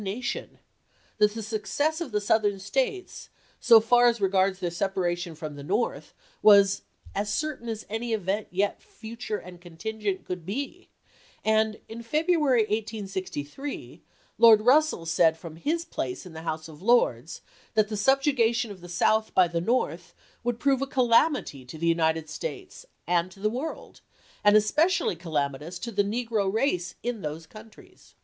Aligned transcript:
nation"; 0.01 0.57
that 1.19 1.31
the 1.35 1.43
success 1.43 2.01
of 2.01 2.11
the 2.11 2.19
Southern 2.19 2.57
States, 2.59 3.29
so 3.59 3.79
far 3.79 4.07
as 4.07 4.19
regards 4.19 4.57
their 4.57 4.71
separation 4.71 5.35
from 5.35 5.53
the 5.53 5.61
North, 5.63 6.15
was" 6.41 6.81
as 7.13 7.31
certain 7.31 7.69
as 7.69 7.85
any 7.87 8.11
event 8.11 8.47
yet 8.49 8.81
future 8.81 9.37
and 9.37 9.61
contingent 9.61 10.25
could 10.25 10.43
be"; 10.43 10.89
and 11.45 11.79
in 11.87 12.01
February, 12.01 12.61
1863, 12.61 14.01
Lord 14.39 14.61
Russell 14.61 15.05
said 15.05 15.37
from 15.37 15.55
his 15.57 15.85
place 15.85 16.25
in 16.25 16.33
the 16.33 16.41
House 16.41 16.67
of 16.67 16.81
Lords 16.81 17.41
that 17.75 17.87
the 17.87 17.95
subjugation 17.95 18.71
of 18.71 18.81
the 18.81 18.89
South 18.89 19.35
by 19.35 19.47
the 19.47 19.61
North 19.61 20.15
would 20.43 20.59
prove 20.59 20.81
a 20.81 20.87
calamity 20.87 21.63
to 21.65 21.77
the 21.77 21.85
United 21.85 22.27
States 22.27 22.87
and 23.05 23.29
to 23.29 23.39
the 23.39 23.51
world, 23.51 24.01
and 24.43 24.57
especially 24.57 25.15
calamitous 25.15 25.77
to 25.77 25.91
the 25.91 26.03
negro 26.03 26.51
race 26.51 26.95
in 27.03 27.21
those 27.21 27.43
1863. 27.43 27.85
countries. 27.85 28.15